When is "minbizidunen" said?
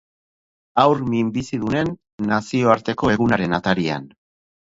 1.09-1.91